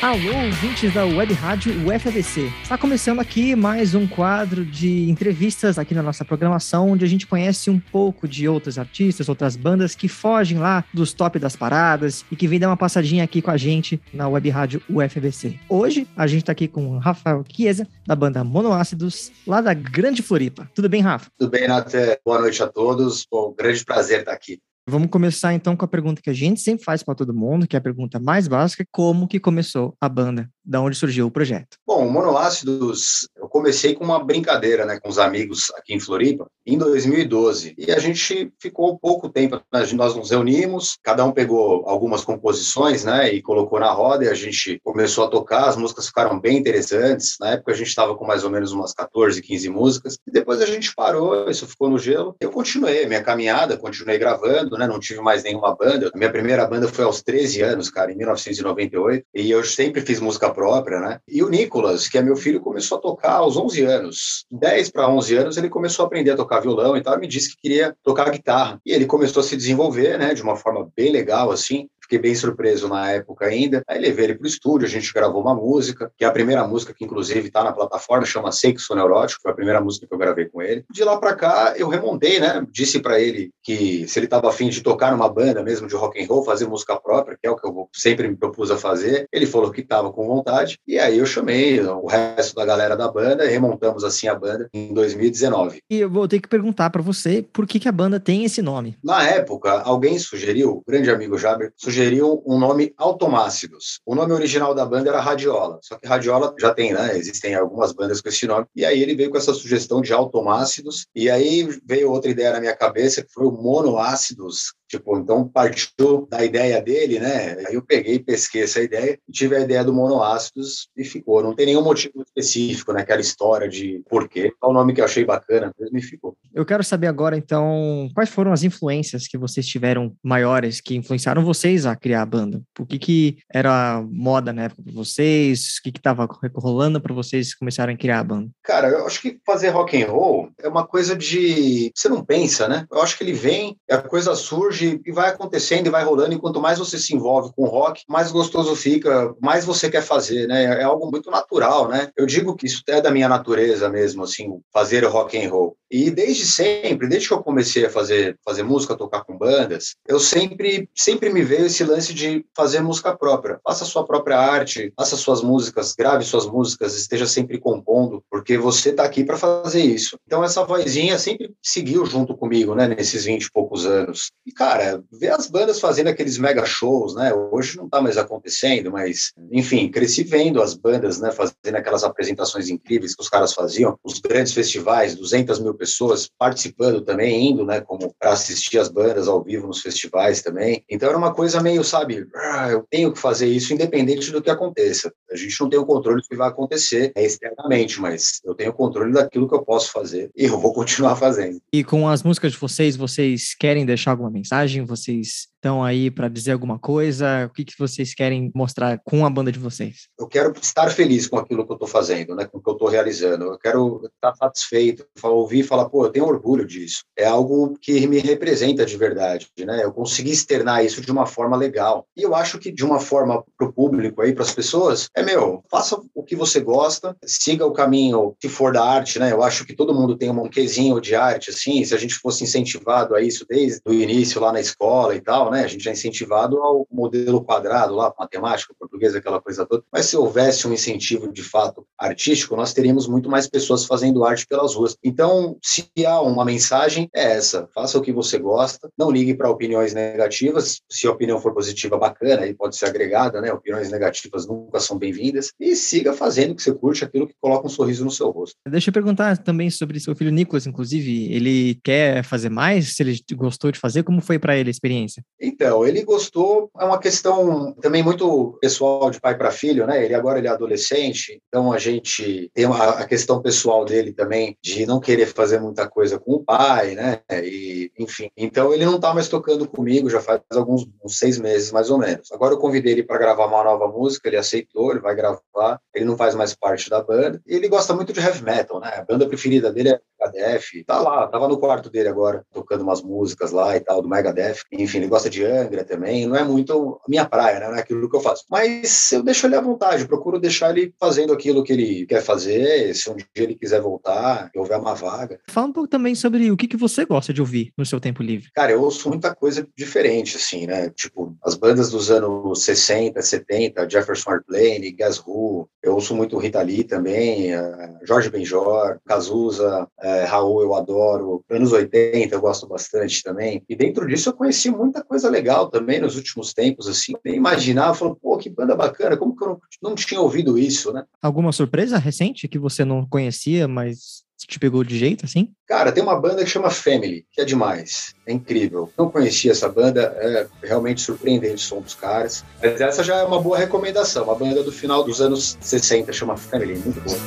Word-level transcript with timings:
Alô, 0.00 0.44
ouvintes 0.46 0.94
da 0.94 1.04
Web 1.04 1.32
Rádio 1.32 1.72
UFABC. 1.84 2.52
Está 2.62 2.78
começando 2.78 3.18
aqui 3.18 3.56
mais 3.56 3.96
um 3.96 4.06
quadro 4.06 4.64
de 4.64 5.10
entrevistas 5.10 5.76
aqui 5.76 5.92
na 5.92 6.04
nossa 6.04 6.24
programação, 6.24 6.90
onde 6.90 7.04
a 7.04 7.08
gente 7.08 7.26
conhece 7.26 7.68
um 7.68 7.80
pouco 7.80 8.28
de 8.28 8.46
outros 8.46 8.78
artistas, 8.78 9.28
outras 9.28 9.56
bandas 9.56 9.96
que 9.96 10.06
fogem 10.06 10.56
lá 10.56 10.84
dos 10.94 11.12
top 11.12 11.40
das 11.40 11.56
paradas 11.56 12.24
e 12.30 12.36
que 12.36 12.46
vêm 12.46 12.60
dar 12.60 12.68
uma 12.68 12.76
passadinha 12.76 13.24
aqui 13.24 13.42
com 13.42 13.50
a 13.50 13.56
gente 13.56 14.00
na 14.14 14.28
Web 14.28 14.48
Rádio 14.50 14.80
UFABC. 14.88 15.58
Hoje 15.68 16.06
a 16.16 16.28
gente 16.28 16.42
está 16.42 16.52
aqui 16.52 16.68
com 16.68 16.94
o 16.94 16.98
Rafael 17.00 17.44
Chiesa, 17.52 17.84
da 18.06 18.14
banda 18.14 18.44
Monoácidos, 18.44 19.32
lá 19.44 19.60
da 19.60 19.74
Grande 19.74 20.22
Floripa. 20.22 20.70
Tudo 20.76 20.88
bem, 20.88 21.02
Rafa? 21.02 21.28
Tudo 21.36 21.50
bem, 21.50 21.66
Nath. 21.66 21.92
Boa 22.24 22.40
noite 22.40 22.62
a 22.62 22.68
todos. 22.68 23.26
um 23.32 23.52
grande 23.52 23.84
prazer 23.84 24.20
estar 24.20 24.32
aqui. 24.32 24.60
Vamos 24.90 25.10
começar 25.10 25.52
então 25.52 25.76
com 25.76 25.84
a 25.84 25.88
pergunta 25.88 26.22
que 26.22 26.30
a 26.30 26.34
gente 26.34 26.62
sempre 26.62 26.82
faz 26.82 27.02
para 27.02 27.14
todo 27.14 27.34
mundo, 27.34 27.68
que 27.68 27.76
é 27.76 27.78
a 27.78 27.82
pergunta 27.82 28.18
mais 28.18 28.48
básica: 28.48 28.86
como 28.90 29.28
que 29.28 29.38
começou 29.38 29.94
a 30.00 30.08
banda? 30.08 30.48
Da 30.68 30.82
onde 30.82 30.98
surgiu 30.98 31.26
o 31.26 31.30
projeto? 31.30 31.78
Bom, 31.86 32.06
o 32.06 32.12
Monoácidos, 32.12 33.26
eu 33.34 33.48
comecei 33.48 33.94
com 33.94 34.04
uma 34.04 34.22
brincadeira, 34.22 34.84
né, 34.84 35.00
com 35.00 35.08
os 35.08 35.18
amigos 35.18 35.72
aqui 35.74 35.94
em 35.94 35.98
Floripa, 35.98 36.46
em 36.66 36.76
2012. 36.76 37.74
E 37.78 37.90
a 37.90 37.98
gente 37.98 38.52
ficou 38.60 38.98
pouco 38.98 39.30
tempo, 39.30 39.62
nós 39.72 40.14
nos 40.14 40.30
reunimos, 40.30 40.98
cada 41.02 41.24
um 41.24 41.32
pegou 41.32 41.88
algumas 41.88 42.22
composições, 42.22 43.02
né, 43.02 43.32
e 43.32 43.40
colocou 43.40 43.80
na 43.80 43.90
roda 43.90 44.26
e 44.26 44.28
a 44.28 44.34
gente 44.34 44.78
começou 44.84 45.24
a 45.24 45.28
tocar, 45.28 45.70
as 45.70 45.76
músicas 45.78 46.08
ficaram 46.08 46.38
bem 46.38 46.58
interessantes. 46.58 47.36
Na 47.40 47.52
época 47.52 47.72
a 47.72 47.74
gente 47.74 47.88
estava 47.88 48.14
com 48.14 48.26
mais 48.26 48.44
ou 48.44 48.50
menos 48.50 48.70
umas 48.70 48.92
14, 48.92 49.40
15 49.40 49.70
músicas. 49.70 50.18
E 50.26 50.30
depois 50.30 50.60
a 50.60 50.66
gente 50.66 50.94
parou, 50.94 51.48
isso 51.48 51.66
ficou 51.66 51.88
no 51.88 51.98
gelo. 51.98 52.36
Eu 52.38 52.50
continuei 52.50 53.06
minha 53.06 53.22
caminhada, 53.22 53.78
continuei 53.78 54.18
gravando, 54.18 54.76
né, 54.76 54.86
não 54.86 55.00
tive 55.00 55.22
mais 55.22 55.42
nenhuma 55.42 55.74
banda. 55.74 56.10
A 56.12 56.18
minha 56.18 56.30
primeira 56.30 56.66
banda 56.66 56.88
foi 56.88 57.06
aos 57.06 57.22
13 57.22 57.62
anos, 57.62 57.88
cara, 57.88 58.12
em 58.12 58.16
1998, 58.18 59.24
e 59.34 59.50
eu 59.50 59.64
sempre 59.64 60.02
fiz 60.02 60.20
música 60.20 60.57
própria, 60.58 60.98
né? 60.98 61.20
E 61.28 61.40
o 61.40 61.48
Nicolas, 61.48 62.08
que 62.08 62.18
é 62.18 62.22
meu 62.22 62.34
filho, 62.34 62.60
começou 62.60 62.98
a 62.98 63.00
tocar 63.00 63.34
aos 63.34 63.56
11 63.56 63.84
anos. 63.84 64.44
10 64.50 64.90
para 64.90 65.08
11 65.08 65.36
anos, 65.36 65.56
ele 65.56 65.68
começou 65.68 66.02
a 66.02 66.06
aprender 66.06 66.32
a 66.32 66.36
tocar 66.36 66.58
violão 66.58 66.96
e 66.96 67.00
tal, 67.00 67.14
e 67.14 67.20
me 67.20 67.28
disse 67.28 67.50
que 67.50 67.62
queria 67.62 67.94
tocar 68.02 68.28
guitarra. 68.28 68.80
E 68.84 68.90
ele 68.90 69.06
começou 69.06 69.40
a 69.40 69.44
se 69.44 69.56
desenvolver, 69.56 70.18
né, 70.18 70.34
de 70.34 70.42
uma 70.42 70.56
forma 70.56 70.90
bem 70.96 71.12
legal, 71.12 71.52
assim. 71.52 71.88
Fiquei 72.08 72.18
bem 72.20 72.34
surpreso 72.34 72.88
na 72.88 73.10
época 73.10 73.44
ainda. 73.44 73.82
Aí 73.86 74.00
levei 74.00 74.24
ele 74.24 74.34
para 74.34 74.44
o 74.44 74.48
estúdio, 74.48 74.86
a 74.86 74.90
gente 74.90 75.12
gravou 75.12 75.42
uma 75.42 75.54
música, 75.54 76.10
que 76.16 76.24
é 76.24 76.26
a 76.26 76.32
primeira 76.32 76.66
música 76.66 76.94
que 76.94 77.04
inclusive 77.04 77.48
está 77.48 77.62
na 77.62 77.70
plataforma, 77.70 78.24
chama 78.24 78.50
Sexo 78.50 78.94
Neurótico, 78.94 79.42
foi 79.42 79.52
a 79.52 79.54
primeira 79.54 79.78
música 79.78 80.06
que 80.06 80.14
eu 80.14 80.18
gravei 80.18 80.46
com 80.46 80.62
ele. 80.62 80.86
De 80.90 81.04
lá 81.04 81.18
para 81.18 81.34
cá, 81.34 81.74
eu 81.76 81.86
remontei, 81.86 82.40
né? 82.40 82.66
Disse 82.70 83.00
para 83.00 83.20
ele 83.20 83.50
que 83.62 84.08
se 84.08 84.18
ele 84.18 84.24
estava 84.24 84.48
afim 84.48 84.70
de 84.70 84.82
tocar 84.82 85.12
numa 85.12 85.28
banda 85.28 85.62
mesmo 85.62 85.86
de 85.86 85.94
rock 85.94 86.18
and 86.18 86.26
roll, 86.26 86.42
fazer 86.42 86.66
música 86.66 86.98
própria, 86.98 87.36
que 87.38 87.46
é 87.46 87.50
o 87.50 87.56
que 87.56 87.68
eu 87.68 87.90
sempre 87.92 88.26
me 88.26 88.36
propus 88.36 88.70
a 88.70 88.78
fazer. 88.78 89.26
Ele 89.30 89.44
falou 89.44 89.70
que 89.70 89.82
estava 89.82 90.10
com 90.10 90.26
vontade, 90.26 90.78
e 90.88 90.98
aí 90.98 91.18
eu 91.18 91.26
chamei 91.26 91.78
o 91.82 92.06
resto 92.06 92.54
da 92.54 92.64
galera 92.64 92.96
da 92.96 93.12
banda 93.12 93.44
e 93.44 93.50
remontamos 93.50 94.02
assim 94.02 94.28
a 94.28 94.34
banda 94.34 94.66
em 94.72 94.94
2019. 94.94 95.82
E 95.90 96.00
eu 96.00 96.08
vou 96.08 96.26
ter 96.26 96.40
que 96.40 96.48
perguntar 96.48 96.88
para 96.88 97.02
você 97.02 97.44
por 97.52 97.66
que, 97.66 97.78
que 97.78 97.88
a 97.88 97.92
banda 97.92 98.18
tem 98.18 98.44
esse 98.44 98.62
nome. 98.62 98.96
Na 99.04 99.22
época, 99.28 99.82
alguém 99.82 100.18
sugeriu, 100.18 100.70
o 100.70 100.82
grande 100.88 101.10
amigo 101.10 101.36
Jaber, 101.36 101.70
sugeriu 101.76 101.97
sugeriu 101.98 102.40
um 102.46 102.60
nome 102.60 102.94
Automácidos. 102.96 104.00
O 104.06 104.14
nome 104.14 104.32
original 104.32 104.72
da 104.72 104.86
banda 104.86 105.10
era 105.10 105.20
Radiola, 105.20 105.80
só 105.82 105.96
que 105.98 106.06
Radiola 106.06 106.54
já 106.60 106.72
tem, 106.72 106.92
né? 106.92 107.18
Existem 107.18 107.56
algumas 107.56 107.92
bandas 107.92 108.20
com 108.20 108.28
esse 108.28 108.46
nome. 108.46 108.66
E 108.76 108.84
aí 108.84 109.02
ele 109.02 109.16
veio 109.16 109.30
com 109.30 109.36
essa 109.36 109.52
sugestão 109.52 110.00
de 110.00 110.12
Automácidos, 110.12 111.06
e 111.12 111.28
aí 111.28 111.68
veio 111.84 112.12
outra 112.12 112.30
ideia 112.30 112.52
na 112.52 112.60
minha 112.60 112.76
cabeça, 112.76 113.22
que 113.24 113.32
foi 113.32 113.46
o 113.46 113.50
Monoácidos, 113.50 114.74
Tipo, 114.88 115.18
então 115.18 115.46
partiu 115.46 116.26
da 116.30 116.42
ideia 116.42 116.80
dele, 116.80 117.20
né? 117.20 117.58
Aí 117.66 117.74
eu 117.74 117.82
peguei, 117.82 118.18
pesquei 118.18 118.62
essa 118.62 118.80
ideia, 118.80 119.18
tive 119.30 119.54
a 119.54 119.60
ideia 119.60 119.84
do 119.84 119.92
monoácidos 119.92 120.88
e 120.96 121.04
ficou. 121.04 121.42
Não 121.42 121.54
tem 121.54 121.66
nenhum 121.66 121.82
motivo 121.82 122.22
específico, 122.22 122.92
né? 122.92 123.02
Aquela 123.02 123.20
história 123.20 123.68
de 123.68 124.02
porquê. 124.08 124.50
É 124.62 124.66
o 124.66 124.72
nome 124.72 124.94
que 124.94 125.00
eu 125.02 125.04
achei 125.04 125.26
bacana 125.26 125.70
mesmo 125.78 125.98
e 125.98 126.02
ficou. 126.02 126.36
Eu 126.54 126.64
quero 126.64 126.82
saber 126.82 127.06
agora, 127.06 127.36
então, 127.36 128.08
quais 128.14 128.30
foram 128.30 128.50
as 128.50 128.62
influências 128.62 129.28
que 129.28 129.36
vocês 129.36 129.66
tiveram 129.66 130.14
maiores 130.22 130.80
que 130.80 130.96
influenciaram 130.96 131.44
vocês 131.44 131.84
a 131.84 131.94
criar 131.94 132.22
a 132.22 132.26
banda? 132.26 132.62
O 132.78 132.86
que, 132.86 132.98
que 132.98 133.38
era 133.52 134.02
moda 134.10 134.54
na 134.54 134.64
época 134.64 134.82
para 134.82 134.92
vocês? 134.94 135.76
O 135.78 135.82
que 135.82 135.90
estava 135.90 136.26
rolando 136.54 136.98
para 136.98 137.14
vocês 137.14 137.54
começarem 137.54 137.94
a 137.94 137.98
criar 137.98 138.20
a 138.20 138.24
banda? 138.24 138.50
Cara, 138.62 138.88
eu 138.88 139.06
acho 139.06 139.20
que 139.20 139.38
fazer 139.44 139.68
rock 139.68 140.02
and 140.02 140.06
roll 140.06 140.48
é 140.58 140.68
uma 140.68 140.86
coisa 140.86 141.14
de. 141.14 141.92
Você 141.94 142.08
não 142.08 142.24
pensa, 142.24 142.66
né? 142.66 142.86
Eu 142.90 143.02
acho 143.02 143.18
que 143.18 143.24
ele 143.24 143.34
vem, 143.34 143.76
a 143.90 143.98
coisa 143.98 144.34
surge 144.34 144.77
surge 144.78 145.00
e 145.04 145.12
vai 145.12 145.30
acontecendo 145.30 145.88
e 145.88 145.90
vai 145.90 146.04
rolando. 146.04 146.34
E 146.34 146.38
quanto 146.38 146.60
mais 146.60 146.78
você 146.78 146.98
se 146.98 147.14
envolve 147.14 147.52
com 147.54 147.62
o 147.62 147.66
rock, 147.66 148.04
mais 148.08 148.30
gostoso 148.30 148.74
fica, 148.76 149.34
mais 149.40 149.64
você 149.64 149.90
quer 149.90 150.02
fazer, 150.02 150.46
né? 150.46 150.80
É 150.80 150.84
algo 150.84 151.10
muito 151.10 151.30
natural, 151.30 151.88
né? 151.88 152.10
Eu 152.16 152.24
digo 152.24 152.54
que 152.54 152.66
isso 152.66 152.82
é 152.86 153.00
da 153.00 153.10
minha 153.10 153.28
natureza 153.28 153.88
mesmo, 153.88 154.22
assim, 154.22 154.60
fazer 154.72 155.04
rock 155.04 155.36
and 155.36 155.50
roll. 155.50 155.76
E 155.90 156.10
desde 156.10 156.44
sempre, 156.44 157.08
desde 157.08 157.28
que 157.28 157.34
eu 157.34 157.42
comecei 157.42 157.86
a 157.86 157.90
fazer, 157.90 158.38
fazer 158.44 158.62
música, 158.62 158.96
tocar 158.96 159.24
com 159.24 159.36
bandas, 159.38 159.96
eu 160.06 160.20
sempre, 160.20 160.88
sempre 160.94 161.30
me 161.30 161.42
veio 161.42 161.66
esse 161.66 161.82
lance 161.84 162.12
de 162.12 162.44
fazer 162.54 162.80
música 162.80 163.16
própria. 163.16 163.58
Faça 163.64 163.84
sua 163.84 164.04
própria 164.04 164.38
arte, 164.38 164.92
faça 164.96 165.16
suas 165.16 165.42
músicas, 165.42 165.94
grave 165.94 166.24
suas 166.24 166.46
músicas, 166.46 166.94
esteja 166.96 167.26
sempre 167.26 167.58
compondo, 167.58 168.22
porque 168.30 168.58
você 168.58 168.90
está 168.90 169.04
aqui 169.04 169.24
para 169.24 169.38
fazer 169.38 169.82
isso. 169.82 170.18
Então 170.26 170.44
essa 170.44 170.64
vozinha 170.64 171.18
sempre 171.18 171.54
seguiu 171.62 172.04
junto 172.04 172.36
comigo, 172.36 172.74
né, 172.74 172.86
nesses 172.86 173.24
20 173.24 173.44
e 173.44 173.50
poucos 173.50 173.86
anos. 173.86 174.30
E 174.46 174.52
cara, 174.52 175.02
ver 175.10 175.30
as 175.30 175.46
bandas 175.46 175.80
fazendo 175.80 176.08
aqueles 176.08 176.36
mega 176.36 176.66
shows, 176.66 177.14
né, 177.14 177.32
hoje 177.32 177.76
não 177.76 177.86
está 177.86 178.00
mais 178.00 178.18
acontecendo, 178.18 178.92
mas 178.92 179.32
enfim, 179.50 179.90
cresci 179.90 180.22
vendo 180.22 180.60
as 180.60 180.74
bandas, 180.74 181.18
né, 181.18 181.30
fazendo 181.30 181.76
aquelas 181.76 182.04
apresentações 182.04 182.68
incríveis 182.68 183.14
que 183.14 183.22
os 183.22 183.28
caras 183.28 183.54
faziam, 183.54 183.98
os 184.04 184.18
grandes 184.18 184.52
festivais, 184.52 185.14
200 185.14 185.58
mil 185.60 185.77
pessoas 185.78 186.28
participando 186.38 187.00
também, 187.02 187.50
indo, 187.50 187.64
né, 187.64 187.80
como 187.80 188.14
para 188.18 188.32
assistir 188.32 188.78
as 188.78 188.88
bandas 188.88 189.28
ao 189.28 189.42
vivo 189.42 189.66
nos 189.66 189.80
festivais 189.80 190.42
também. 190.42 190.84
Então 190.88 191.08
era 191.08 191.16
uma 191.16 191.32
coisa 191.32 191.62
meio, 191.62 191.84
sabe, 191.84 192.26
ah, 192.34 192.68
eu 192.70 192.84
tenho 192.90 193.12
que 193.12 193.18
fazer 193.18 193.46
isso 193.46 193.72
independente 193.72 194.30
do 194.30 194.42
que 194.42 194.50
aconteça. 194.50 195.12
A 195.30 195.36
gente 195.36 195.60
não 195.60 195.68
tem 195.68 195.78
o 195.78 195.86
controle 195.86 196.20
do 196.22 196.28
que 196.28 196.36
vai 196.36 196.48
acontecer 196.48 197.12
é 197.14 197.24
externamente, 197.24 198.00
mas 198.00 198.40
eu 198.44 198.54
tenho 198.54 198.70
o 198.70 198.74
controle 198.74 199.12
daquilo 199.12 199.48
que 199.48 199.54
eu 199.54 199.62
posso 199.62 199.92
fazer 199.92 200.30
e 200.36 200.44
eu 200.44 200.58
vou 200.58 200.72
continuar 200.72 201.16
fazendo. 201.16 201.60
E 201.72 201.84
com 201.84 202.08
as 202.08 202.22
músicas 202.22 202.52
de 202.52 202.58
vocês, 202.58 202.96
vocês 202.96 203.54
querem 203.54 203.84
deixar 203.84 204.12
alguma 204.12 204.30
mensagem? 204.30 204.84
Vocês 204.84 205.48
estão 205.58 205.84
aí 205.84 206.10
para 206.10 206.28
dizer 206.28 206.52
alguma 206.52 206.78
coisa? 206.78 207.46
O 207.46 207.52
que, 207.52 207.64
que 207.64 207.78
vocês 207.78 208.14
querem 208.14 208.50
mostrar 208.54 209.00
com 209.04 209.26
a 209.26 209.30
banda 209.30 209.52
de 209.52 209.58
vocês? 209.58 210.08
Eu 210.18 210.26
quero 210.26 210.52
estar 210.60 210.88
feliz 210.90 211.26
com 211.26 211.36
aquilo 211.36 211.66
que 211.66 211.72
eu 211.72 211.76
estou 211.76 211.88
fazendo, 211.88 212.34
né, 212.34 212.46
com 212.46 212.58
o 212.58 212.62
que 212.62 212.70
eu 212.70 212.74
estou 212.74 212.88
realizando. 212.88 213.44
Eu 213.44 213.58
quero 213.58 214.00
estar 214.14 214.34
satisfeito, 214.36 215.04
ouvir 215.22 215.60
e 215.60 215.64
falar, 215.64 215.88
pô, 215.88 216.04
eu 216.04 216.10
tenho 216.10 216.26
orgulho 216.26 216.66
disso. 216.66 217.02
É 217.16 217.26
algo 217.26 217.76
que 217.80 218.06
me 218.06 218.18
representa 218.18 218.86
de 218.86 218.96
verdade, 218.96 219.48
né? 219.58 219.84
Eu 219.84 219.92
consegui 219.92 220.30
externar 220.30 220.84
isso 220.84 221.00
de 221.00 221.10
uma 221.10 221.26
forma 221.26 221.56
legal. 221.56 222.06
E 222.16 222.22
eu 222.22 222.34
acho 222.34 222.58
que 222.58 222.70
de 222.70 222.84
uma 222.84 223.00
forma 223.00 223.44
para 223.56 223.68
o 223.68 223.72
público 223.72 224.22
aí, 224.22 224.32
para 224.32 224.44
as 224.44 224.54
pessoas, 224.54 225.08
é 225.18 225.22
meu, 225.22 225.64
faça 225.68 226.00
o 226.14 226.22
que 226.22 226.36
você 226.36 226.60
gosta, 226.60 227.16
siga 227.24 227.66
o 227.66 227.72
caminho 227.72 228.36
que 228.38 228.48
for 228.48 228.72
da 228.72 228.84
arte, 228.84 229.18
né? 229.18 229.32
Eu 229.32 229.42
acho 229.42 229.64
que 229.64 229.74
todo 229.74 229.94
mundo 229.94 230.16
tem 230.16 230.30
um 230.30 230.48
quezinho 230.48 231.00
de 231.00 231.14
arte, 231.14 231.50
assim. 231.50 231.84
Se 231.84 231.94
a 231.94 231.98
gente 231.98 232.14
fosse 232.14 232.44
incentivado 232.44 233.14
a 233.14 233.20
isso 233.20 233.44
desde 233.48 233.80
o 233.84 233.92
início 233.92 234.40
lá 234.40 234.52
na 234.52 234.60
escola 234.60 235.14
e 235.14 235.20
tal, 235.20 235.50
né? 235.50 235.64
A 235.64 235.66
gente 235.66 235.88
é 235.88 235.92
incentivado 235.92 236.58
ao 236.58 236.86
modelo 236.90 237.42
quadrado 237.42 237.94
lá, 237.94 238.14
matemática, 238.18 238.74
português, 238.78 239.14
aquela 239.14 239.40
coisa 239.40 239.66
toda. 239.66 239.82
Mas 239.92 240.06
se 240.06 240.16
houvesse 240.16 240.68
um 240.68 240.72
incentivo 240.72 241.32
de 241.32 241.42
fato 241.42 241.84
artístico, 241.98 242.54
nós 242.54 242.72
teríamos 242.72 243.08
muito 243.08 243.28
mais 243.28 243.48
pessoas 243.48 243.84
fazendo 243.84 244.24
arte 244.24 244.46
pelas 244.46 244.74
ruas. 244.74 244.96
Então, 245.02 245.56
se 245.62 245.90
há 246.06 246.20
uma 246.20 246.44
mensagem, 246.44 247.10
é 247.12 247.32
essa: 247.32 247.68
faça 247.74 247.98
o 247.98 248.02
que 248.02 248.12
você 248.12 248.38
gosta, 248.38 248.88
não 248.96 249.10
ligue 249.10 249.34
para 249.34 249.50
opiniões 249.50 249.92
negativas. 249.92 250.80
Se 250.88 251.06
a 251.06 251.10
opinião 251.10 251.40
for 251.40 251.52
positiva, 251.52 251.96
bacana, 251.96 252.42
aí 252.42 252.54
pode 252.54 252.76
ser 252.76 252.86
agregada, 252.86 253.40
né? 253.40 253.52
Opiniões 253.52 253.90
negativas 253.90 254.46
nunca 254.46 254.78
são 254.78 254.96
bem-vindas. 255.08 255.52
E 255.58 255.74
siga 255.74 256.12
fazendo 256.12 256.52
o 256.52 256.54
que 256.54 256.62
você 256.62 256.72
curte, 256.72 257.04
aquilo 257.04 257.26
que 257.26 257.34
coloca 257.40 257.66
um 257.66 257.70
sorriso 257.70 258.04
no 258.04 258.10
seu 258.10 258.30
rosto. 258.30 258.56
Deixa 258.68 258.90
eu 258.90 258.94
perguntar 258.94 259.38
também 259.38 259.70
sobre 259.70 260.00
seu 260.00 260.14
filho 260.14 260.30
Nicolas, 260.30 260.66
inclusive. 260.66 261.32
Ele 261.32 261.78
quer 261.82 262.22
fazer 262.22 262.48
mais? 262.48 262.94
Se 262.94 263.02
ele 263.02 263.18
gostou 263.34 263.72
de 263.72 263.78
fazer, 263.78 264.02
como 264.02 264.20
foi 264.20 264.38
para 264.38 264.56
ele 264.56 264.68
a 264.68 264.70
experiência? 264.70 265.22
Então, 265.40 265.86
ele 265.86 266.04
gostou, 266.04 266.70
é 266.78 266.84
uma 266.84 266.98
questão 266.98 267.72
também 267.80 268.02
muito 268.02 268.58
pessoal 268.60 269.10
de 269.10 269.20
pai 269.20 269.36
para 269.36 269.50
filho, 269.50 269.86
né? 269.86 270.04
Ele 270.04 270.14
agora 270.14 270.38
ele 270.38 270.48
é 270.48 270.50
adolescente, 270.50 271.40
então 271.48 271.72
a 271.72 271.78
gente 271.78 272.50
tem 272.54 272.66
uma, 272.66 272.84
a 272.90 273.06
questão 273.06 273.40
pessoal 273.40 273.84
dele 273.84 274.12
também 274.12 274.56
de 274.62 274.86
não 274.86 275.00
querer 275.00 275.26
fazer 275.26 275.60
muita 275.60 275.88
coisa 275.88 276.18
com 276.18 276.34
o 276.34 276.44
pai, 276.44 276.94
né? 276.94 277.20
E, 277.42 277.90
enfim, 277.98 278.30
então 278.36 278.72
ele 278.72 278.84
não 278.84 278.96
está 278.96 279.14
mais 279.14 279.28
tocando 279.28 279.68
comigo 279.68 280.10
já 280.10 280.20
faz 280.20 280.40
alguns 280.52 280.86
seis 281.06 281.38
meses 281.38 281.72
mais 281.72 281.90
ou 281.90 281.98
menos. 281.98 282.30
Agora 282.32 282.54
eu 282.54 282.58
convidei 282.58 282.92
ele 282.92 283.02
para 283.02 283.18
gravar 283.18 283.46
uma 283.46 283.64
nova 283.64 283.86
música, 283.88 284.28
ele 284.28 284.36
aceitou, 284.36 284.92
ele 284.98 285.02
vai 285.02 285.14
gravar, 285.14 285.80
ele 285.94 286.04
não 286.04 286.16
faz 286.16 286.34
mais 286.34 286.54
parte 286.54 286.90
da 286.90 287.02
banda. 287.02 287.40
E 287.46 287.54
ele 287.54 287.68
gosta 287.68 287.94
muito 287.94 288.12
de 288.12 288.20
heavy 288.20 288.42
metal, 288.42 288.80
né? 288.80 288.88
A 288.96 289.04
banda 289.04 289.26
preferida 289.26 289.72
dele 289.72 289.90
é 289.90 290.00
Megadeth, 290.32 290.84
tá 290.86 291.00
lá, 291.00 291.26
tava 291.26 291.48
no 291.48 291.58
quarto 291.58 291.90
dele 291.90 292.08
agora, 292.08 292.44
tocando 292.52 292.82
umas 292.82 293.02
músicas 293.02 293.50
lá 293.50 293.76
e 293.76 293.80
tal, 293.80 294.02
do 294.02 294.08
Megadeth. 294.08 294.58
Enfim, 294.72 294.98
ele 294.98 295.08
gosta 295.08 295.28
de 295.28 295.44
Angra 295.44 295.84
também, 295.84 296.26
não 296.26 296.36
é 296.36 296.44
muito 296.44 297.00
a 297.04 297.08
minha 297.08 297.24
praia, 297.24 297.60
né? 297.60 297.68
Não 297.68 297.76
é 297.76 297.80
aquilo 297.80 298.08
que 298.08 298.16
eu 298.16 298.20
faço. 298.20 298.44
Mas 298.50 299.12
eu 299.12 299.22
deixo 299.22 299.46
ele 299.46 299.56
à 299.56 299.60
vontade, 299.60 300.06
procuro 300.06 300.38
deixar 300.38 300.76
ele 300.76 300.92
fazendo 300.98 301.32
aquilo 301.32 301.62
que 301.62 301.72
ele 301.72 302.06
quer 302.06 302.22
fazer, 302.22 302.94
se 302.94 303.10
um 303.10 303.16
dia 303.16 303.26
ele 303.36 303.54
quiser 303.54 303.80
voltar, 303.80 304.50
houver 304.56 304.78
uma 304.78 304.94
vaga. 304.94 305.40
Fala 305.48 305.66
um 305.66 305.72
pouco 305.72 305.88
também 305.88 306.14
sobre 306.14 306.50
o 306.50 306.56
que, 306.56 306.68
que 306.68 306.76
você 306.76 307.04
gosta 307.04 307.32
de 307.32 307.40
ouvir 307.40 307.72
no 307.76 307.86
seu 307.86 308.00
tempo 308.00 308.22
livre. 308.22 308.50
Cara, 308.54 308.72
eu 308.72 308.82
ouço 308.82 309.08
muita 309.08 309.34
coisa 309.34 309.66
diferente, 309.76 310.36
assim, 310.36 310.66
né? 310.66 310.90
Tipo, 310.90 311.36
as 311.44 311.54
bandas 311.54 311.90
dos 311.90 312.10
anos 312.10 312.62
60, 312.62 313.20
70, 313.20 313.88
Jefferson 313.88 314.30
Airplane, 314.32 314.92
Guess 314.92 315.22
Who, 315.26 315.68
eu 315.88 315.94
ouço 315.94 316.14
muito 316.14 316.38
Rita 316.38 316.60
Lee 316.62 316.84
também, 316.84 317.54
uh, 317.54 317.98
Jorge 318.04 318.30
Benjor, 318.30 318.98
Cazuza, 319.06 319.84
uh, 319.84 320.26
Raul 320.26 320.62
eu 320.62 320.74
adoro, 320.74 321.44
anos 321.50 321.72
80 321.72 322.34
eu 322.34 322.40
gosto 322.40 322.66
bastante 322.66 323.22
também, 323.22 323.62
e 323.68 323.74
dentro 323.74 324.06
disso 324.06 324.28
eu 324.28 324.34
conheci 324.34 324.70
muita 324.70 325.02
coisa 325.02 325.28
legal 325.28 325.68
também 325.68 326.00
nos 326.00 326.16
últimos 326.16 326.52
tempos, 326.52 326.86
assim, 326.86 327.14
nem 327.24 327.36
imaginava, 327.36 327.94
falou, 327.94 328.16
pô, 328.16 328.36
que 328.36 328.50
banda 328.50 328.76
bacana, 328.76 329.16
como 329.16 329.34
que 329.34 329.44
eu 329.44 329.48
não, 329.48 329.90
não 329.90 329.94
tinha 329.94 330.20
ouvido 330.20 330.58
isso, 330.58 330.92
né? 330.92 331.04
Alguma 331.22 331.52
surpresa 331.52 331.98
recente 331.98 332.46
que 332.46 332.58
você 332.58 332.84
não 332.84 333.06
conhecia, 333.06 333.66
mas 333.66 334.27
te 334.46 334.58
pegou 334.58 334.84
de 334.84 334.96
jeito, 334.96 335.24
assim? 335.24 335.50
Cara, 335.66 335.90
tem 335.90 336.02
uma 336.02 336.18
banda 336.20 336.44
que 336.44 336.50
chama 336.50 336.70
Family, 336.70 337.26
que 337.32 337.40
é 337.40 337.44
demais, 337.44 338.14
é 338.26 338.32
incrível. 338.32 338.90
Não 338.96 339.10
conhecia 339.10 339.50
essa 339.50 339.68
banda, 339.68 340.16
é 340.20 340.46
realmente 340.62 341.00
surpreendente 341.00 341.56
o 341.56 341.58
som 341.58 341.80
dos 341.80 341.94
caras. 341.94 342.44
Mas 342.62 342.80
essa 342.80 343.02
já 343.02 343.16
é 343.16 343.24
uma 343.24 343.40
boa 343.40 343.58
recomendação, 343.58 344.24
uma 344.24 344.34
banda 344.34 344.62
do 344.62 344.70
final 344.70 345.02
dos 345.02 345.20
anos 345.20 345.58
60, 345.60 346.12
chama 346.12 346.36
Family, 346.36 346.78
muito 346.78 347.00
boa. 347.00 347.18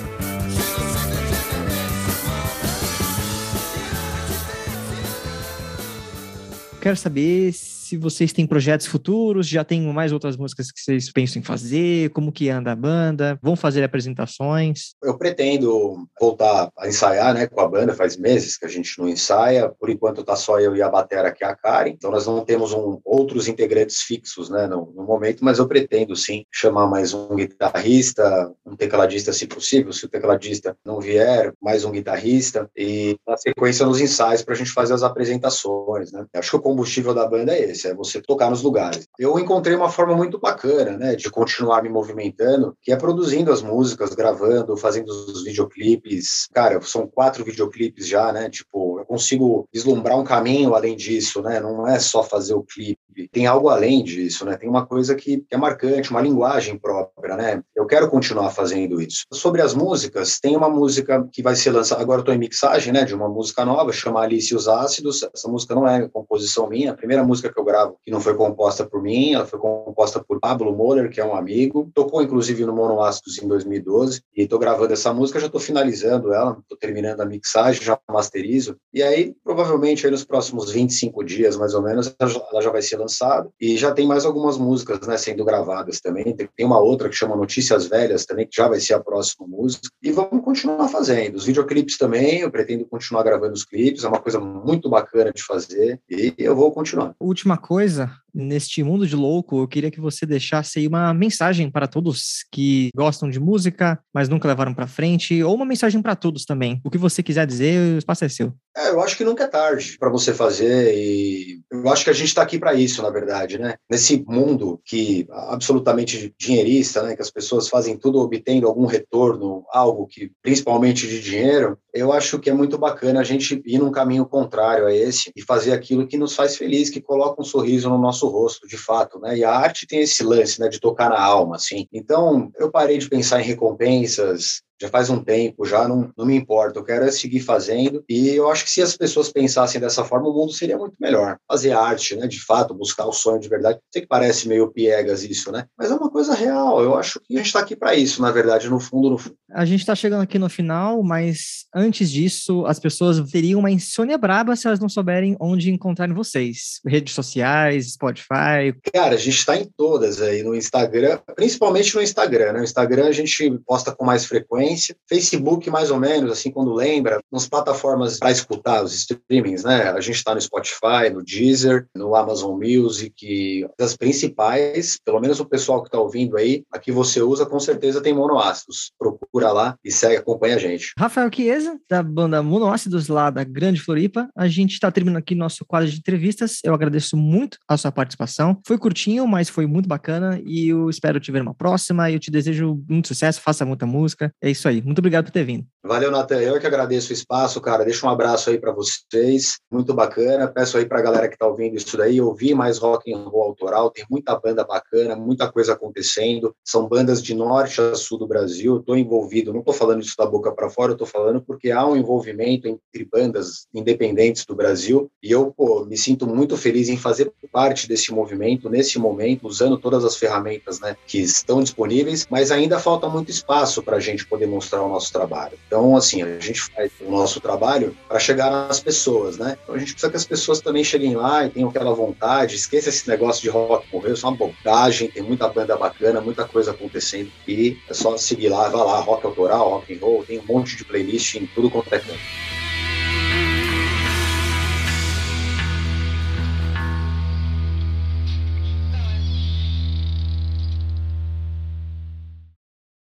Quero 6.82 6.98
saber 6.98 7.54
se 7.54 7.81
vocês 7.98 8.34
têm 8.34 8.48
projetos 8.48 8.88
futuros, 8.88 9.48
já 9.48 9.64
tem 9.64 9.82
mais 9.82 10.12
outras 10.12 10.38
músicas 10.38 10.72
que 10.72 10.82
vocês 10.82 11.12
pensam 11.12 11.40
em 11.40 11.44
fazer, 11.44 12.10
como 12.12 12.32
que 12.32 12.50
anda 12.50 12.72
a 12.72 12.76
banda, 12.76 13.40
vão 13.42 13.56
fazer 13.56 13.84
apresentações? 13.84 14.94
Eu 15.04 15.18
pretendo 15.18 16.08
voltar 16.20 16.70
a 16.78 16.88
ensaiar, 16.88 17.34
né, 17.34 17.48
com 17.48 17.62
a 17.62 17.68
banda, 17.68 17.94
faz 17.94 18.18
meses 18.18 18.58
que 18.58 18.66
a 18.66 18.70
gente 18.70 18.98
não 19.00 19.08
ensaia, 19.08 19.70
por 19.70 19.90
enquanto 19.90 20.24
tá 20.24 20.36
só 20.36 20.60
eu 20.60 20.76
e 20.76 20.82
a 20.82 20.90
batera 20.90 21.34
é 21.42 21.46
a 21.46 21.56
Karen, 21.56 21.90
então 21.90 22.12
nós 22.12 22.26
não 22.26 22.44
temos 22.46 22.74
um, 22.74 23.00
outros 23.04 23.48
integrantes 23.48 24.02
fixos, 24.02 24.50
né, 24.50 24.68
no, 24.68 24.92
no 24.96 25.04
momento, 25.04 25.44
mas 25.44 25.60
eu 25.60 25.68
pretendo 25.68 26.16
sim 26.16 26.46
chamar 26.52 26.88
mais 26.88 27.14
um 27.14 27.36
guitarrista, 27.36 28.52
um 28.66 28.76
tecladista 28.76 29.34
se 29.34 29.48
possível, 29.48 29.92
se 29.94 30.06
o 30.06 30.10
tecladista 30.10 30.76
não 30.86 31.00
vier, 31.00 31.54
mais 31.62 31.86
um 31.86 31.92
guitarrista, 31.92 32.70
e 32.76 33.18
na 33.28 33.38
sequência 33.38 33.86
nos 33.86 34.00
ensaios 34.00 34.42
para 34.42 34.54
a 34.54 34.58
gente 34.58 34.72
fazer 34.72 34.94
as 34.94 35.04
apresentações, 35.04 36.12
né. 36.12 36.26
Acho 36.36 36.52
que 36.52 36.58
o 36.58 36.62
combustível 36.62 37.14
da 37.14 37.28
banda 37.28 37.54
é 37.54 37.72
esse, 37.72 37.81
é 37.88 37.94
você 37.94 38.22
tocar 38.22 38.50
nos 38.50 38.62
lugares. 38.62 39.08
Eu 39.18 39.38
encontrei 39.40 39.76
uma 39.76 39.90
forma 39.90 40.16
muito 40.16 40.40
bacana, 40.40 40.98
né, 40.98 41.16
de 41.16 41.30
continuar 41.30 41.84
me 41.84 41.90
movimentando, 41.90 42.76
que 42.82 42.92
é 42.92 42.96
produzindo 42.96 43.52
as 43.52 43.62
músicas, 43.62 44.14
gravando, 44.14 44.78
fazendo 44.78 45.10
os 45.10 45.44
videoclipes. 45.44 46.48
Cara, 46.54 46.82
são 46.82 47.08
quatro 47.08 47.44
videoclipes 47.44 48.08
já, 48.08 48.32
né? 48.32 48.50
Tipo, 48.50 49.00
eu 49.00 49.06
consigo 49.06 49.68
vislumbrar 49.74 50.18
um 50.18 50.24
caminho 50.24 50.76
além 50.76 50.96
disso, 50.96 51.42
né? 51.42 51.60
Não 51.60 51.88
é 51.88 52.00
só 52.00 52.24
fazer 52.24 52.54
o 52.54 52.64
clipe, 52.64 53.30
tem 53.32 53.46
algo 53.46 53.70
além 53.70 54.04
disso, 54.04 54.46
né? 54.46 54.58
Tem 54.58 54.70
uma 54.70 54.86
coisa 54.86 55.16
que 55.16 55.44
é 55.52 55.58
marcante, 55.58 56.12
uma 56.12 56.22
linguagem 56.22 56.78
própria, 56.78 57.21
né? 57.36 57.62
Eu 57.76 57.86
quero 57.86 58.10
continuar 58.10 58.50
fazendo 58.50 59.02
isso. 59.02 59.26
Sobre 59.34 59.62
as 59.62 59.74
músicas, 59.74 60.40
tem 60.40 60.56
uma 60.56 60.70
música 60.70 61.28
que 61.32 61.42
vai 61.42 61.56
ser 61.56 61.72
lançada, 61.72 62.02
agora 62.02 62.22
estou 62.22 62.34
em 62.34 62.38
mixagem, 62.38 62.94
né, 62.94 63.04
de 63.04 63.16
uma 63.16 63.30
música 63.30 63.66
nova, 63.66 63.92
chama 63.92 64.22
Alice 64.22 64.54
e 64.54 64.56
os 64.56 64.68
Ácidos. 64.68 65.22
Essa 65.34 65.48
música 65.48 65.76
não 65.76 65.88
é 65.88 66.08
composição 66.10 66.68
minha, 66.68 66.92
a 66.92 66.96
primeira 66.96 67.24
música 67.24 67.52
que 67.52 67.60
eu 67.60 67.64
gravo 67.64 67.98
que 68.04 68.12
não 68.12 68.20
foi 68.20 68.36
composta 68.36 68.86
por 68.86 69.02
mim, 69.02 69.34
ela 69.34 69.46
foi 69.46 69.60
composta 69.60 70.24
por 70.24 70.40
Pablo 70.40 70.76
Moller, 70.76 71.10
que 71.10 71.20
é 71.20 71.26
um 71.26 71.36
amigo, 71.36 71.90
tocou 71.94 72.22
inclusive 72.22 72.66
no 72.66 72.74
Monoácidos 72.74 73.42
em 73.42 73.48
2012, 73.48 74.22
e 74.36 74.44
estou 74.44 74.60
gravando 74.60 74.94
essa 74.94 75.14
música, 75.14 75.40
já 75.40 75.46
estou 75.46 75.62
finalizando 75.62 76.34
ela, 76.34 76.58
estou 76.60 76.78
terminando 76.78 77.22
a 77.22 77.26
mixagem, 77.26 77.82
já 77.82 78.00
masterizo, 78.10 78.76
e 78.94 79.04
aí 79.04 79.34
provavelmente 79.44 80.06
aí 80.06 80.12
nos 80.12 80.24
próximos 80.24 80.72
25 80.72 81.24
dias, 81.24 81.58
mais 81.58 81.74
ou 81.74 81.82
menos, 81.82 82.14
ela 82.20 82.62
já 82.62 82.70
vai 82.70 82.82
ser 82.82 82.98
lançada, 82.98 83.50
e 83.60 83.78
já 83.78 83.92
tem 83.92 84.08
mais 84.08 84.26
algumas 84.26 84.58
músicas, 84.58 85.06
né, 85.08 85.18
sendo 85.18 85.46
gravadas 85.46 86.00
também, 86.00 86.36
tem 86.36 86.66
uma 86.66 86.80
outra 86.80 87.10
que 87.10 87.16
chama 87.22 87.36
Notícias 87.36 87.86
Velhas 87.88 88.26
também, 88.26 88.48
que 88.48 88.56
já 88.56 88.68
vai 88.68 88.80
ser 88.80 88.94
a 88.94 89.00
próxima 89.00 89.48
música, 89.48 89.88
e 90.02 90.12
vamos 90.12 90.44
continuar 90.44 90.88
fazendo, 90.88 91.36
os 91.36 91.46
videoclipes 91.46 91.98
também, 91.98 92.40
eu 92.40 92.52
pretendo 92.52 92.86
continuar 92.86 93.24
gravando 93.24 93.54
os 93.54 93.64
clipes, 93.64 94.04
é 94.04 94.08
uma 94.08 94.20
coisa 94.20 94.40
muito 94.40 94.90
bacana 94.90 95.32
de 95.32 95.44
fazer, 95.44 96.00
e 96.10 96.34
eu 96.38 96.56
vou 96.56 96.72
continuar. 96.72 97.16
Última 97.20 97.58
coisa, 97.58 98.12
neste 98.34 98.84
mundo 98.84 99.08
de 99.08 99.16
louco, 99.16 99.62
eu 99.62 99.68
queria 99.68 99.92
que 99.92 100.00
você 100.00 100.26
deixasse 100.26 100.80
aí 100.80 100.88
uma 100.88 101.14
mensagem 101.14 101.70
para 101.70 101.88
todos 101.88 102.46
que 102.52 102.90
gostam 102.96 103.30
de 103.30 103.40
música, 103.40 104.00
mas 104.14 104.30
nunca 104.30 104.48
levaram 104.48 104.74
para 104.74 104.88
frente, 104.88 105.44
ou 105.44 105.56
uma 105.56 105.66
mensagem 105.66 106.02
para 106.02 106.16
todos 106.16 106.46
também. 106.46 106.82
O 106.84 106.90
que 106.90 106.98
você 106.98 107.22
quiser 107.24 107.46
dizer, 107.46 107.96
o 107.96 107.98
espaço 107.98 108.26
é 108.26 108.30
seu. 108.30 108.54
É, 108.76 108.90
eu 108.90 109.02
acho 109.02 109.18
que 109.18 109.26
nunca 109.26 109.44
é 109.44 109.48
tarde 109.48 109.98
para 110.00 110.10
você 110.10 110.34
fazer 110.34 110.96
e 110.96 111.60
eu 111.70 111.90
acho 111.90 112.06
que 112.06 112.10
a 112.10 112.14
gente 112.14 112.28
está 112.28 112.42
aqui 112.42 112.58
para 112.58 112.74
isso, 112.74 113.02
na 113.02 113.10
verdade, 113.10 113.58
né? 113.58 113.76
Nesse 113.90 114.24
mundo 114.26 114.80
que 114.86 115.28
absolutamente 115.30 116.34
dinheirista, 116.40 117.04
né, 117.04 117.16
que 117.16 117.22
as 117.22 117.30
pessoas 117.30 117.68
fazem 117.68 117.98
tudo 117.98 118.20
obtendo 118.20 118.68
algum 118.68 118.86
retorno, 118.86 119.66
algo 119.72 120.08
que 120.08 120.32
principalmente 120.42 121.06
de 121.08 121.20
dinheiro, 121.20 121.78
eu 121.94 122.14
acho 122.14 122.40
que 122.40 122.50
é 122.50 122.54
muito 122.54 122.78
bacana 122.78 123.20
a 123.20 123.24
gente 123.24 123.62
ir 123.66 123.78
num 123.78 123.92
caminho 123.92 124.26
contrário 124.26 124.86
a 124.86 124.94
esse 124.94 125.32
e 125.36 125.42
fazer 125.42 125.74
aquilo 125.74 126.08
que 126.08 126.18
nos 126.18 126.34
faz 126.34 126.56
feliz, 126.56 126.90
que 126.90 127.02
coloca 127.02 127.42
um 127.42 127.46
sorriso 127.46 127.90
no 127.90 127.98
nosso 127.98 128.21
rosto, 128.28 128.68
de 128.68 128.78
fato, 128.78 129.20
né? 129.20 129.38
E 129.38 129.44
a 129.44 129.52
arte 129.52 129.88
tem 129.88 130.00
esse 130.00 130.24
lance, 130.24 130.60
né, 130.60 130.70
de 130.70 130.80
tocar 130.80 131.10
na 131.10 131.22
alma, 131.22 131.56
assim. 131.56 131.88
Então, 131.92 132.52
eu 132.58 132.72
parei 132.72 132.98
de 132.98 133.10
pensar 133.10 133.42
em 133.42 133.46
recompensas, 133.46 134.62
já 134.82 134.90
faz 134.90 135.10
um 135.10 135.24
tempo, 135.24 135.64
já 135.64 135.88
não, 135.88 136.12
não 136.18 136.26
me 136.26 136.36
importa, 136.36 136.80
eu 136.80 136.84
quero 136.84 137.06
é 137.06 137.12
seguir 137.12 137.40
fazendo. 137.40 138.04
E 138.10 138.30
eu 138.30 138.50
acho 138.50 138.64
que 138.64 138.72
se 138.72 138.82
as 138.82 138.98
pessoas 138.98 139.32
pensassem 139.32 139.80
dessa 139.80 140.04
forma, 140.04 140.28
o 140.28 140.34
mundo 140.34 140.52
seria 140.52 140.78
muito 140.78 140.96
melhor. 141.00 141.38
Fazer 141.48 141.72
arte, 141.72 142.16
né, 142.16 142.28
de 142.28 142.44
fato, 142.44 142.74
buscar 142.74 143.06
o 143.06 143.14
sonho 143.14 143.40
de 143.40 143.48
verdade. 143.48 143.80
Sei 143.92 144.02
que 144.02 144.08
parece 144.08 144.48
meio 144.48 144.72
piegas 144.72 145.24
isso, 145.24 145.52
né? 145.52 145.66
Mas 145.78 145.92
é 145.92 145.96
uma 145.96 146.10
coisa 146.10 146.34
real. 146.34 146.82
Eu 146.82 146.96
acho 146.96 147.20
que 147.20 147.36
a 147.36 147.38
gente 147.38 147.48
está 147.48 147.60
aqui 147.60 147.76
para 147.76 147.94
isso, 147.94 148.22
na 148.22 148.32
verdade, 148.32 148.70
no 148.70 148.80
fundo, 148.80 149.12
no 149.12 149.18
fundo. 149.20 149.36
A 149.52 149.66
gente 149.66 149.82
está 149.82 149.94
chegando 149.94 150.22
aqui 150.22 150.40
no 150.40 150.50
final, 150.50 151.04
mas 151.04 151.66
antes 151.76 152.10
disso, 152.10 152.66
as 152.66 152.80
pessoas 152.80 153.20
teriam 153.30 153.60
uma 153.60 153.70
insônia 153.70 154.18
braba 154.18 154.56
se 154.56 154.66
elas 154.66 154.80
não 154.80 154.90
souberem 154.90 155.36
onde 155.40 155.70
encontrarem 155.70 156.16
vocês. 156.16 156.80
Redes 156.86 157.14
sociais, 157.14 157.94
Spotify. 157.94 158.74
Cara, 158.94 159.16
a 159.16 159.18
gente 159.18 159.38
está 159.38 159.56
em 159.56 159.70
todas 159.78 160.22
aí, 160.22 160.42
no 160.42 160.56
Instagram, 160.56 161.20
principalmente 161.36 161.94
no 161.94 162.02
Instagram, 162.02 162.54
né? 162.54 162.60
No 162.60 162.64
Instagram 162.64 163.08
a 163.08 163.12
gente 163.12 163.60
posta 163.66 163.94
com 163.94 164.06
mais 164.06 164.26
frequência 164.26 164.71
frequência. 164.72 164.96
Facebook, 165.08 165.70
mais 165.70 165.92
ou 165.92 166.00
menos, 166.00 166.32
assim, 166.32 166.52
quando 166.52 166.74
lembra, 166.74 167.22
nas 167.32 167.48
plataformas 167.48 168.18
para 168.18 168.32
escutar 168.32 168.84
os 168.84 168.94
streamings, 168.94 169.64
né? 169.64 169.90
A 169.90 170.00
gente 170.00 170.16
está 170.16 170.34
no 170.34 170.42
Spotify, 170.42 171.10
no 171.12 171.24
Deezer, 171.24 171.88
no 171.96 172.16
Amazon 172.16 172.58
Music, 172.58 173.68
das 173.78 173.96
principais, 173.96 174.98
pelo 175.04 175.20
menos 175.20 175.40
o 175.40 175.46
pessoal 175.46 175.82
que 175.82 175.88
está 175.88 176.00
ouvindo 176.00 176.38
aí, 176.38 176.64
a 176.72 176.80
que 176.80 176.92
você 176.92 177.22
usa, 177.22 177.46
com 177.46 177.60
certeza 177.60 178.02
tem 178.02 178.14
monoácidos. 178.14 178.92
Procura 178.98 179.21
lá 179.34 179.76
e 179.84 179.92
segue, 179.92 180.18
acompanha 180.18 180.56
a 180.56 180.60
gente. 180.60 180.94
Rafael 180.98 181.30
Chiesa, 181.34 181.78
da 181.90 182.02
banda 182.02 182.42
Monoácidos, 182.42 183.08
lá 183.08 183.30
da 183.30 183.44
Grande 183.44 183.82
Floripa. 183.82 184.30
A 184.36 184.48
gente 184.48 184.74
está 184.74 184.90
terminando 184.90 185.18
aqui 185.18 185.36
nosso 185.36 185.66
quadro 185.66 185.90
de 185.90 185.98
entrevistas. 185.98 186.60
Eu 186.64 186.74
agradeço 186.74 187.18
muito 187.18 187.58
a 187.68 187.76
sua 187.76 187.92
participação. 187.92 188.60
Foi 188.66 188.78
curtinho, 188.78 189.28
mas 189.28 189.50
foi 189.50 189.66
muito 189.66 189.88
bacana 189.88 190.42
e 190.46 190.70
eu 190.70 190.90
espero 190.90 191.20
te 191.20 191.32
ver 191.32 191.42
uma 191.42 191.54
próxima. 191.54 192.10
Eu 192.10 192.20
te 192.20 192.32
desejo 192.32 192.82
muito 192.88 193.10
sucesso, 193.10 193.42
faça 193.42 193.66
muita 193.66 193.86
música. 193.86 194.32
É 194.42 194.50
isso 194.50 194.62
isso 194.62 194.68
aí. 194.68 194.82
Muito 194.82 195.00
obrigado 195.00 195.26
por 195.26 195.32
ter 195.32 195.44
vindo. 195.44 195.66
Valeu, 195.84 196.12
Natan. 196.12 196.40
Eu 196.40 196.60
que 196.60 196.68
agradeço 196.68 197.10
o 197.10 197.14
espaço, 197.14 197.60
cara. 197.60 197.84
Deixa 197.84 198.06
um 198.06 198.10
abraço 198.10 198.50
aí 198.50 198.60
para 198.60 198.72
vocês. 198.72 199.58
Muito 199.72 199.94
bacana. 199.94 200.48
Peço 200.48 200.78
aí 200.78 200.86
para 200.86 201.00
a 201.00 201.02
galera 201.02 201.28
que 201.28 201.34
está 201.34 201.48
ouvindo 201.48 201.76
isso 201.76 201.98
daí 201.98 202.22
ouvir 202.22 202.54
mais 202.54 202.78
rock 202.78 203.12
and 203.12 203.24
roll 203.24 203.44
autoral. 203.44 203.90
Tem 203.90 204.06
muita 204.10 204.40
banda 204.40 204.64
bacana, 204.64 205.16
muita 205.16 205.52
coisa 205.52 205.74
acontecendo. 205.74 206.56
São 206.64 206.88
bandas 206.88 207.22
de 207.22 207.34
norte 207.34 207.82
a 207.82 207.96
sul 207.96 208.20
do 208.20 208.28
Brasil. 208.28 208.78
Estou 208.78 208.96
envolvido 208.96 209.21
envolvido, 209.22 209.54
não 209.54 209.60
estou 209.60 209.74
falando 209.74 210.02
isso 210.02 210.16
da 210.18 210.26
boca 210.26 210.52
para 210.52 210.70
fora, 210.70 210.92
eu 210.92 210.96
estou 210.96 211.08
falando 211.08 211.42
porque 211.42 211.72
há 211.72 211.86
um 211.86 211.96
envolvimento 211.96 212.68
entre 212.68 213.06
bandas 213.06 213.68
independentes 213.74 214.46
do 214.46 214.56
Brasil 214.56 215.10
e 215.22 215.32
eu 215.32 215.54
pô, 215.56 215.86
me 215.86 215.98
sinto 215.98 216.28
muito 216.28 216.58
feliz 216.58 216.90
em 216.90 216.98
fazer 216.98 217.32
parte 217.52 217.88
desse 217.88 218.14
movimento 218.14 218.70
nesse 218.70 218.98
momento, 218.98 219.48
usando 219.48 219.78
todas 219.78 220.06
as 220.06 220.16
ferramentas 220.16 220.80
né, 220.80 220.96
que 221.06 221.20
estão 221.20 221.62
disponíveis, 221.62 222.26
mas 222.30 222.52
ainda 222.52 222.80
falta 222.80 223.10
muito 223.10 223.30
espaço 223.30 223.84
para 223.84 223.98
a 223.98 224.00
gente 224.00 224.26
poder 224.26 224.48
mostrar 224.48 224.82
o 224.82 224.90
nosso 224.90 225.12
trabalho. 225.12 225.58
Então, 225.68 225.96
assim, 225.96 226.22
a 226.22 226.40
gente 226.40 226.62
faz 226.62 226.92
o 227.02 227.12
nosso 227.12 227.40
trabalho 227.40 227.96
para 228.08 228.20
chegar 228.20 228.50
nas 228.50 228.80
pessoas, 228.80 229.38
né? 229.38 229.58
Então 229.64 229.76
a 229.76 229.78
gente 229.78 229.92
precisa 229.92 230.10
que 230.10 230.18
as 230.18 230.26
pessoas 230.26 230.62
também 230.62 230.84
cheguem 230.84 231.16
lá 231.16 231.46
e 231.46 231.50
tenham 231.50 231.70
aquela 231.70 231.94
vontade, 231.94 232.56
esqueça 232.56 232.90
esse 232.90 233.08
negócio 233.08 233.42
de 233.42 233.50
rock 233.50 233.86
morreu, 233.92 234.14
isso 234.14 234.26
é 234.26 234.30
uma 234.30 234.38
bobagem, 234.38 235.10
tem 235.10 235.22
muita 235.22 235.48
banda 235.50 235.76
bacana, 235.76 236.22
muita 236.22 236.46
coisa 236.46 236.72
acontecendo 236.72 237.30
e 237.48 237.78
é 237.90 237.94
só 237.94 238.18
seguir 238.18 238.50
lá, 238.50 238.70
vai 238.70 238.86
lá, 238.86 239.02
rock 239.12 239.26
autoral, 239.26 239.70
rock 239.70 239.94
and 239.94 240.00
roll, 240.00 240.24
tem 240.24 240.40
um 240.40 240.46
monte 240.46 240.76
de 240.76 240.86
playlist 240.86 241.36
em 241.36 241.46
tudo 241.46 241.70
quanto 241.70 241.94
é 241.94 242.00
canto. 242.00 242.20